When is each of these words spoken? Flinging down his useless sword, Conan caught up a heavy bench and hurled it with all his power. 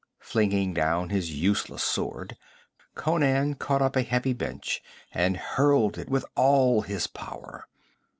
Flinging 0.19 0.73
down 0.73 1.09
his 1.09 1.31
useless 1.31 1.83
sword, 1.83 2.35
Conan 2.95 3.53
caught 3.53 3.83
up 3.83 3.95
a 3.95 4.01
heavy 4.01 4.33
bench 4.33 4.81
and 5.11 5.37
hurled 5.37 5.95
it 5.99 6.09
with 6.09 6.25
all 6.35 6.81
his 6.81 7.05
power. 7.05 7.67